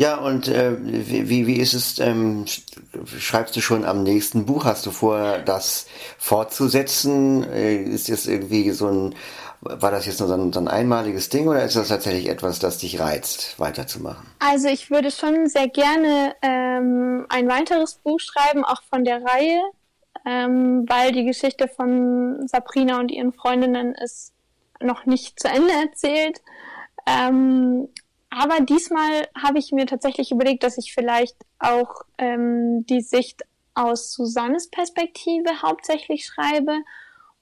Ja, 0.00 0.16
und 0.16 0.48
äh, 0.48 0.76
wie, 0.80 1.46
wie 1.46 1.56
ist 1.56 1.74
es, 1.74 1.98
ähm, 1.98 2.46
schreibst 3.18 3.54
du 3.54 3.60
schon 3.60 3.84
am 3.84 4.02
nächsten 4.02 4.46
Buch? 4.46 4.64
Hast 4.64 4.86
du 4.86 4.92
vor, 4.92 5.40
das 5.40 5.86
fortzusetzen? 6.16 7.44
Äh, 7.44 7.82
ist 7.82 8.08
das 8.08 8.26
irgendwie 8.26 8.70
so 8.70 8.88
ein, 8.88 9.14
war 9.60 9.90
das 9.90 10.06
jetzt 10.06 10.20
nur 10.20 10.28
so 10.30 10.36
ein, 10.36 10.54
so 10.54 10.60
ein 10.60 10.68
einmaliges 10.68 11.28
Ding 11.28 11.48
oder 11.48 11.64
ist 11.64 11.76
das 11.76 11.88
tatsächlich 11.88 12.30
etwas, 12.30 12.60
das 12.60 12.78
dich 12.78 12.98
reizt, 12.98 13.58
weiterzumachen? 13.58 14.26
Also 14.38 14.68
ich 14.68 14.90
würde 14.90 15.10
schon 15.10 15.48
sehr 15.48 15.68
gerne 15.68 16.34
ähm, 16.40 17.26
ein 17.28 17.46
weiteres 17.48 17.96
Buch 17.96 18.20
schreiben, 18.20 18.64
auch 18.64 18.82
von 18.88 19.04
der 19.04 19.22
Reihe 19.22 19.60
ähm, 20.26 20.84
weil 20.88 21.12
die 21.12 21.24
Geschichte 21.24 21.68
von 21.68 22.46
Sabrina 22.46 22.98
und 22.98 23.10
ihren 23.10 23.32
Freundinnen 23.32 23.94
ist 23.94 24.32
noch 24.80 25.06
nicht 25.06 25.38
zu 25.40 25.48
Ende 25.48 25.72
erzählt. 25.72 26.40
Ähm, 27.06 27.88
aber 28.30 28.60
diesmal 28.60 29.28
habe 29.40 29.58
ich 29.58 29.72
mir 29.72 29.86
tatsächlich 29.86 30.30
überlegt, 30.30 30.62
dass 30.62 30.78
ich 30.78 30.94
vielleicht 30.94 31.36
auch 31.58 32.02
ähm, 32.18 32.86
die 32.86 33.00
Sicht 33.00 33.42
aus 33.74 34.12
Susannes 34.12 34.70
Perspektive 34.70 35.62
hauptsächlich 35.62 36.26
schreibe 36.26 36.78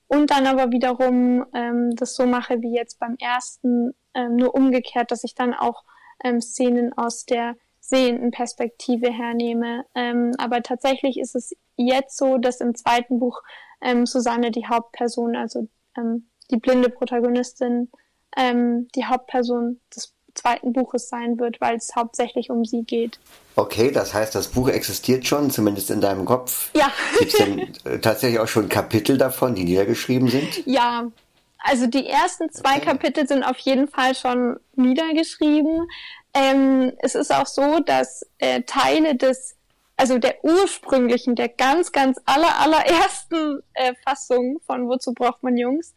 und 0.06 0.30
dann 0.30 0.46
aber 0.46 0.72
wiederum 0.72 1.44
ähm, 1.52 1.94
das 1.94 2.14
so 2.14 2.26
mache 2.26 2.62
wie 2.62 2.74
jetzt 2.74 2.98
beim 2.98 3.16
ersten, 3.20 3.94
ähm, 4.14 4.36
nur 4.36 4.54
umgekehrt, 4.54 5.10
dass 5.10 5.24
ich 5.24 5.34
dann 5.34 5.52
auch 5.52 5.84
ähm, 6.24 6.40
Szenen 6.40 6.92
aus 6.94 7.26
der 7.26 7.56
sehenden 7.80 8.30
Perspektive 8.30 9.10
hernehme. 9.10 9.84
Ähm, 9.94 10.32
aber 10.38 10.62
tatsächlich 10.62 11.18
ist 11.18 11.34
es 11.34 11.54
jetzt 11.86 12.16
so, 12.16 12.38
dass 12.38 12.60
im 12.60 12.74
zweiten 12.74 13.18
Buch 13.18 13.42
ähm, 13.80 14.06
Susanne 14.06 14.50
die 14.50 14.66
Hauptperson, 14.66 15.36
also 15.36 15.68
ähm, 15.96 16.28
die 16.50 16.56
blinde 16.56 16.90
Protagonistin, 16.90 17.90
ähm, 18.36 18.88
die 18.94 19.06
Hauptperson 19.06 19.80
des 19.94 20.14
zweiten 20.34 20.72
Buches 20.72 21.08
sein 21.08 21.38
wird, 21.38 21.60
weil 21.60 21.76
es 21.76 21.90
hauptsächlich 21.96 22.50
um 22.50 22.64
sie 22.64 22.82
geht. 22.82 23.18
Okay, 23.56 23.90
das 23.90 24.14
heißt, 24.14 24.34
das 24.34 24.48
Buch 24.48 24.68
existiert 24.68 25.26
schon, 25.26 25.50
zumindest 25.50 25.90
in 25.90 26.00
deinem 26.00 26.24
Kopf. 26.24 26.70
Ja. 26.74 26.92
Gibt 27.18 27.32
es 27.32 27.38
denn 27.38 27.58
äh, 27.84 27.98
tatsächlich 27.98 28.38
auch 28.38 28.48
schon 28.48 28.68
Kapitel 28.68 29.18
davon, 29.18 29.54
die 29.54 29.64
niedergeschrieben 29.64 30.28
sind? 30.28 30.64
Ja, 30.66 31.10
also 31.58 31.86
die 31.86 32.06
ersten 32.06 32.50
zwei 32.52 32.76
okay. 32.76 32.86
Kapitel 32.86 33.26
sind 33.26 33.42
auf 33.42 33.58
jeden 33.58 33.88
Fall 33.88 34.14
schon 34.14 34.58
niedergeschrieben. 34.76 35.88
Ähm, 36.34 36.92
es 36.98 37.14
ist 37.14 37.34
auch 37.34 37.46
so, 37.46 37.80
dass 37.80 38.24
äh, 38.38 38.62
Teile 38.62 39.16
des, 39.16 39.56
also 39.98 40.18
der 40.18 40.42
ursprünglichen, 40.42 41.34
der 41.34 41.48
ganz, 41.48 41.92
ganz 41.92 42.18
aller, 42.24 42.58
allerersten 42.60 43.62
äh, 43.74 43.94
Fassung 44.06 44.60
von 44.66 44.88
Wozu 44.88 45.12
braucht 45.12 45.42
man 45.42 45.58
Jungs, 45.58 45.94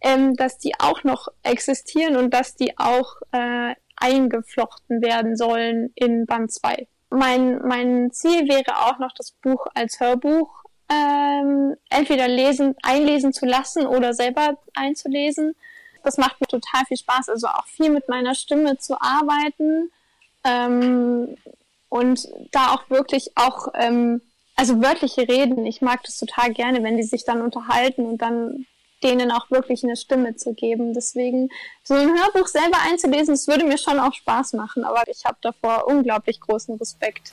ähm, 0.00 0.34
dass 0.36 0.58
die 0.58 0.72
auch 0.78 1.04
noch 1.04 1.28
existieren 1.42 2.16
und 2.16 2.32
dass 2.32 2.54
die 2.54 2.78
auch 2.78 3.16
äh, 3.32 3.74
eingeflochten 3.96 5.02
werden 5.02 5.36
sollen 5.36 5.92
in 5.94 6.24
Band 6.24 6.50
2. 6.50 6.86
Mein, 7.10 7.60
mein 7.66 8.10
Ziel 8.12 8.48
wäre 8.48 8.86
auch 8.86 8.98
noch, 8.98 9.12
das 9.12 9.32
Buch 9.32 9.66
als 9.74 10.00
Hörbuch 10.00 10.64
ähm, 10.88 11.76
entweder 11.90 12.28
lesen, 12.28 12.74
einlesen 12.82 13.32
zu 13.32 13.44
lassen 13.44 13.86
oder 13.86 14.14
selber 14.14 14.58
einzulesen 14.74 15.54
das 16.02 16.16
macht 16.18 16.40
mir 16.40 16.46
total 16.46 16.84
viel 16.86 16.96
Spaß, 16.96 17.28
also 17.28 17.46
auch 17.48 17.66
viel 17.66 17.90
mit 17.90 18.08
meiner 18.08 18.34
Stimme 18.34 18.78
zu 18.78 19.00
arbeiten 19.00 19.90
ähm, 20.44 21.36
und 21.90 22.26
da 22.52 22.72
auch 22.72 22.88
wirklich 22.88 23.32
auch, 23.34 23.68
ähm, 23.74 24.22
also 24.56 24.80
wörtliche 24.80 25.28
Reden, 25.28 25.66
ich 25.66 25.82
mag 25.82 26.02
das 26.04 26.18
total 26.18 26.54
gerne, 26.54 26.82
wenn 26.82 26.96
die 26.96 27.02
sich 27.02 27.24
dann 27.24 27.42
unterhalten 27.42 28.06
und 28.06 28.22
dann 28.22 28.66
denen 29.02 29.30
auch 29.30 29.50
wirklich 29.50 29.82
eine 29.82 29.96
Stimme 29.96 30.36
zu 30.36 30.54
geben. 30.54 30.94
Deswegen, 30.94 31.48
so 31.82 31.94
ein 31.94 32.08
Hörbuch 32.08 32.46
selber 32.46 32.78
einzulesen, 32.88 33.34
das 33.34 33.48
würde 33.48 33.64
mir 33.64 33.78
schon 33.78 33.98
auch 33.98 34.14
Spaß 34.14 34.52
machen, 34.54 34.84
aber 34.84 35.02
ich 35.08 35.24
habe 35.24 35.38
davor 35.42 35.86
unglaublich 35.86 36.40
großen 36.40 36.76
Respekt. 36.76 37.32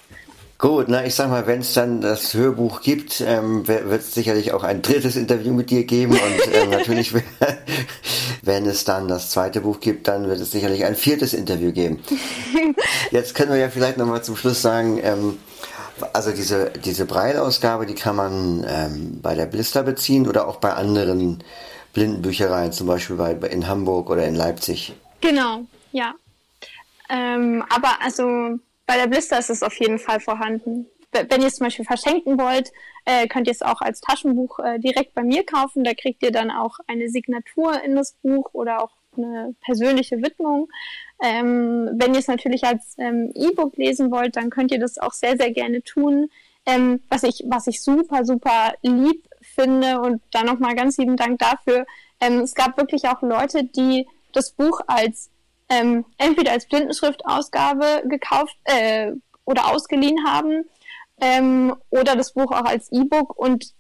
Gut, 0.59 0.87
na 0.87 1.05
ich 1.05 1.13
sag 1.13 1.29
mal, 1.29 1.45
wenn 1.45 1.59
es 1.59 1.73
dann 1.73 2.01
das 2.01 2.33
Hörbuch 2.33 2.81
gibt, 2.81 3.21
ähm, 3.21 3.67
wird 3.67 4.01
es 4.01 4.15
sicherlich 4.15 4.53
auch 4.53 4.63
ein 4.63 4.81
drittes 4.81 5.15
Interview 5.15 5.53
mit 5.53 5.69
dir 5.69 5.83
geben 5.83 6.13
und 6.13 6.53
ähm, 6.53 6.71
natürlich, 6.71 7.13
wenn 8.41 8.65
es 8.65 8.83
dann 8.83 9.07
das 9.07 9.29
zweite 9.29 9.61
Buch 9.61 9.79
gibt, 9.79 10.07
dann 10.07 10.27
wird 10.27 10.39
es 10.39 10.51
sicherlich 10.51 10.83
ein 10.85 10.95
viertes 10.95 11.35
Interview 11.35 11.71
geben. 11.71 12.01
Jetzt 13.11 13.35
können 13.35 13.51
wir 13.51 13.59
ja 13.59 13.69
vielleicht 13.69 13.97
nochmal 13.97 14.23
zum 14.23 14.35
Schluss 14.35 14.63
sagen, 14.63 14.99
ähm, 15.03 15.37
also 16.13 16.31
diese, 16.31 16.71
diese 16.83 17.05
Breilausgabe, 17.05 17.85
die 17.85 17.95
kann 17.95 18.15
man 18.15 18.65
ähm, 18.67 19.19
bei 19.21 19.35
der 19.35 19.45
Blister 19.45 19.83
beziehen 19.83 20.27
oder 20.27 20.47
auch 20.47 20.57
bei 20.57 20.73
anderen 20.73 21.43
Blindenbüchereien, 21.93 22.71
zum 22.71 22.87
Beispiel 22.87 23.15
bei, 23.15 23.33
in 23.33 23.67
Hamburg 23.67 24.09
oder 24.09 24.25
in 24.25 24.33
Leipzig. 24.33 24.95
Genau, 25.21 25.65
ja. 25.91 26.15
Ähm, 27.09 27.63
aber 27.69 28.01
also 28.03 28.59
bei 28.87 28.95
der 28.95 29.07
Blister 29.07 29.37
ist 29.37 29.51
es 29.51 29.61
auf 29.61 29.79
jeden 29.79 29.99
Fall 29.99 30.19
vorhanden. 30.19 30.87
Wenn 31.11 31.41
ihr 31.41 31.47
es 31.47 31.55
zum 31.55 31.65
Beispiel 31.65 31.85
verschenken 31.85 32.39
wollt, 32.39 32.71
äh, 33.05 33.27
könnt 33.27 33.47
ihr 33.47 33.51
es 33.51 33.61
auch 33.61 33.81
als 33.81 34.01
Taschenbuch 34.01 34.59
äh, 34.59 34.79
direkt 34.79 35.13
bei 35.13 35.23
mir 35.23 35.45
kaufen. 35.45 35.83
Da 35.83 35.93
kriegt 35.93 36.23
ihr 36.23 36.31
dann 36.31 36.51
auch 36.51 36.79
eine 36.87 37.09
Signatur 37.09 37.81
in 37.83 37.95
das 37.95 38.13
Buch 38.21 38.49
oder 38.53 38.83
auch 38.83 38.91
eine 39.15 39.55
persönliche 39.61 40.17
Widmung. 40.21 40.69
Ähm, 41.21 41.89
wenn 41.93 42.13
ihr 42.13 42.19
es 42.19 42.27
natürlich 42.27 42.63
als 42.63 42.95
ähm, 42.97 43.31
E-Book 43.35 43.77
lesen 43.77 44.11
wollt, 44.11 44.35
dann 44.35 44.49
könnt 44.49 44.71
ihr 44.71 44.79
das 44.79 44.97
auch 44.97 45.13
sehr, 45.13 45.37
sehr 45.37 45.51
gerne 45.51 45.81
tun. 45.81 46.29
Ähm, 46.65 47.01
was 47.09 47.23
ich, 47.23 47.43
was 47.47 47.67
ich 47.67 47.81
super, 47.81 48.25
super 48.25 48.73
lieb 48.81 49.27
finde 49.41 50.01
und 50.01 50.21
dann 50.31 50.45
nochmal 50.45 50.75
ganz 50.75 50.97
lieben 50.97 51.15
Dank 51.15 51.39
dafür. 51.39 51.85
Ähm, 52.19 52.41
es 52.41 52.53
gab 52.53 52.77
wirklich 52.77 53.07
auch 53.07 53.21
Leute, 53.21 53.63
die 53.63 54.07
das 54.33 54.51
Buch 54.51 54.81
als 54.87 55.29
ähm, 55.69 56.05
entweder 56.17 56.51
als 56.51 56.67
Blindenschriftausgabe 56.67 58.03
gekauft 58.05 58.55
äh, 58.65 59.11
oder 59.45 59.67
ausgeliehen 59.73 60.25
haben 60.25 60.65
ähm, 61.19 61.75
oder 61.89 62.15
das 62.15 62.33
Buch 62.33 62.51
auch 62.51 62.65
als 62.65 62.91
E-Book 62.91 63.37
und 63.37 63.73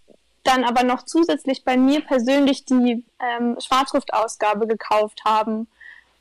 dann 0.43 0.63
aber 0.63 0.83
noch 0.83 1.03
zusätzlich 1.03 1.63
bei 1.63 1.77
mir 1.77 2.01
persönlich 2.01 2.65
die 2.65 3.03
ähm, 3.19 3.57
Schwarzschriftausgabe 3.59 4.65
gekauft 4.65 5.23
haben. 5.25 5.67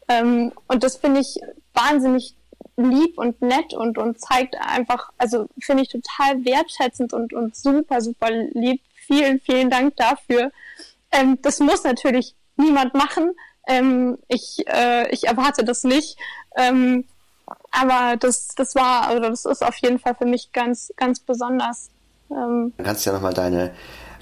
Ähm, 0.09 0.53
und 0.67 0.83
das 0.83 0.97
finde 0.97 1.21
ich 1.21 1.39
wahnsinnig 1.75 2.35
lieb 2.77 3.19
und 3.19 3.41
nett 3.41 3.73
und, 3.73 3.99
und 3.99 4.21
zeigt 4.21 4.57
einfach, 4.57 5.11
also 5.17 5.49
finde 5.61 5.85
ich 5.85 5.89
total 5.89 6.45
wertschätzend 6.45 7.13
und, 7.13 7.33
und 7.33 7.57
super, 7.57 8.01
super 8.01 8.31
lieb. 8.31 8.81
Vielen, 8.95 9.41
vielen 9.41 9.71
Dank 9.71 9.97
dafür. 9.97 10.51
Ähm, 11.13 11.39
das 11.43 11.61
muss 11.61 11.85
natürlich 11.85 12.35
niemand 12.57 12.95
machen, 12.95 13.33
ähm, 13.67 14.19
ich, 14.29 14.65
äh, 14.67 15.09
ich 15.11 15.27
erwarte 15.27 15.65
das 15.65 15.85
nicht. 15.85 16.19
Ähm, 16.57 17.05
aber 17.71 18.17
das, 18.17 18.49
das 18.57 18.75
war, 18.75 19.15
oder 19.15 19.31
das 19.31 19.45
ist 19.45 19.65
auf 19.65 19.77
jeden 19.77 19.99
Fall 19.99 20.15
für 20.15 20.27
mich 20.27 20.53
ganz, 20.53 20.93
ganz 20.97 21.21
besonders. 21.21 21.91
Ähm, 22.31 22.73
du 22.77 22.85
kannst 22.85 23.07
ja 23.07 23.13
nochmal 23.13 23.35
deine 23.35 23.73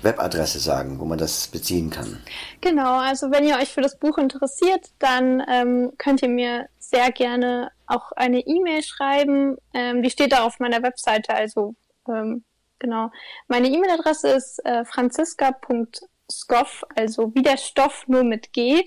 Webadresse 0.03 0.59
sagen, 0.59 1.01
wo 1.01 1.07
man 1.07 1.19
das 1.19 1.49
beziehen 1.49 1.91
kann. 1.91 2.23
Genau, 2.61 2.99
also 2.99 3.31
wenn 3.31 3.47
ihr 3.47 3.57
euch 3.57 3.73
für 3.73 3.81
das 3.81 3.99
Buch 3.99 4.19
interessiert, 4.19 4.91
dann 4.99 5.43
ähm, 5.49 5.93
könnt 5.99 6.23
ihr 6.23 6.29
mir 6.29 6.69
sehr 6.79 7.11
gerne 7.11 7.71
auch 7.87 8.13
eine 8.13 8.41
E-Mail 8.41 8.83
schreiben. 8.83 9.57
Ähm, 9.73 10.03
die 10.03 10.11
steht 10.11 10.33
da 10.33 10.45
auf 10.45 10.61
meiner 10.61 10.83
Webseite, 10.83 11.35
also 11.35 11.75
ähm, 12.09 12.45
genau. 12.79 13.11
Meine 13.49 13.69
E-Mail-Adresse 13.69 14.29
ist 14.29 14.65
äh, 14.65 14.85
franziska.scoff, 14.85 16.85
also 16.95 17.35
wie 17.35 17.43
der 17.43 17.57
Stoff 17.57 18.05
nur 18.07 18.25
mit 18.25 18.53
G, 18.53 18.85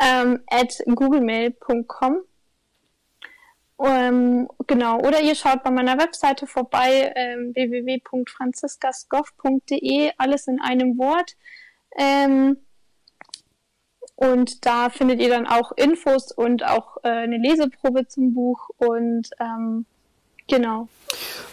ähm, 0.00 0.40
at 0.48 0.82
googlemail.com. 0.86 2.22
Ähm, 3.82 4.46
genau, 4.66 4.98
oder 4.98 5.22
ihr 5.22 5.34
schaut 5.34 5.62
bei 5.62 5.70
meiner 5.70 5.96
Webseite 5.98 6.46
vorbei, 6.46 7.14
ähm, 7.16 7.54
www.franziskasgoff.de, 7.54 10.10
alles 10.18 10.48
in 10.48 10.60
einem 10.60 10.98
Wort. 10.98 11.34
Ähm, 11.96 12.58
und 14.16 14.66
da 14.66 14.90
findet 14.90 15.22
ihr 15.22 15.30
dann 15.30 15.46
auch 15.46 15.72
Infos 15.72 16.30
und 16.30 16.62
auch 16.62 16.98
äh, 17.04 17.08
eine 17.08 17.38
Leseprobe 17.38 18.06
zum 18.06 18.34
Buch 18.34 18.68
und 18.76 19.30
ähm, 19.40 19.86
genau. 20.46 20.90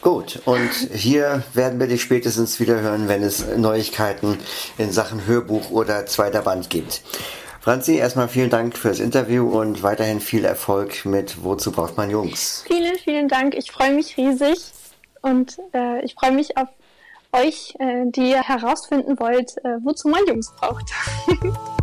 Gut, 0.02 0.42
und 0.44 0.72
hier 0.72 1.44
werden 1.54 1.80
wir 1.80 1.88
dich 1.88 2.02
spätestens 2.02 2.60
wieder 2.60 2.82
hören, 2.82 3.08
wenn 3.08 3.24
es 3.24 3.56
Neuigkeiten 3.56 4.38
in 4.78 4.92
Sachen 4.92 5.26
Hörbuch 5.26 5.72
oder 5.72 6.06
zweiter 6.08 6.42
Band 6.42 6.70
gibt. 6.70 7.04
Franzi, 7.68 7.98
erstmal 7.98 8.30
vielen 8.30 8.50
Dank 8.50 8.78
fürs 8.78 9.02
Interview 9.02 9.46
und 9.50 9.84
weiterhin 9.84 10.22
viel 10.22 10.46
Erfolg 10.46 11.04
mit 11.04 11.44
Wozu 11.44 11.74
braucht 11.74 11.98
man 11.98 12.10
Jungs? 12.10 12.64
Vielen, 12.66 12.96
vielen 12.96 13.28
Dank. 13.28 13.56
Ich 13.56 13.74
freue 13.74 13.92
mich 13.92 14.16
riesig 14.16 14.72
und 15.22 15.58
äh, 15.74 16.02
ich 16.06 16.14
freue 16.14 16.32
mich 16.32 16.56
auf 16.56 16.70
euch, 17.34 17.76
äh, 17.80 18.06
die 18.06 18.38
herausfinden 18.38 19.20
wollt, 19.20 19.58
äh, 19.66 19.80
wozu 19.84 20.08
man 20.08 20.26
Jungs 20.28 20.54
braucht. 20.56 20.86